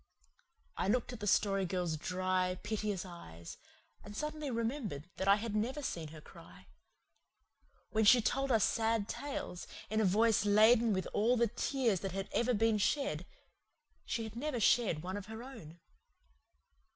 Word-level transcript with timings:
I 0.77 0.87
looked 0.87 1.13
at 1.13 1.19
the 1.19 1.27
Story 1.27 1.63
Girl's 1.63 1.95
dry, 1.95 2.57
piteous 2.63 3.05
eyes, 3.05 3.57
and 4.03 4.17
suddenly 4.17 4.49
remembered 4.49 5.07
that 5.17 5.27
I 5.27 5.35
had 5.35 5.55
never 5.55 5.83
seen 5.83 6.07
her 6.07 6.19
cry. 6.19 6.65
When 7.91 8.03
she 8.05 8.19
told 8.19 8.51
us 8.51 8.63
sad 8.63 9.07
tales, 9.07 9.67
in 9.91 10.01
a 10.01 10.05
voice 10.05 10.43
laden 10.43 10.91
with 10.91 11.05
all 11.13 11.37
the 11.37 11.45
tears 11.49 11.99
that 11.99 12.13
had 12.13 12.29
ever 12.31 12.55
been 12.55 12.79
shed, 12.79 13.27
she 14.03 14.23
had 14.23 14.35
never 14.35 14.59
shed 14.59 15.03
one 15.03 15.17
of 15.17 15.27
her 15.27 15.43
own. 15.43 15.79